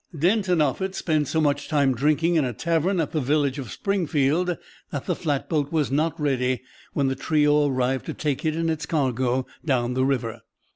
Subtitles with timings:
[0.17, 4.57] Denton Offutt spent so much time drinking in a tavern at the village of Springfield
[4.89, 8.87] that the flatboat was not ready when the trio arrived to take it and its
[8.87, 10.41] cargo down the river.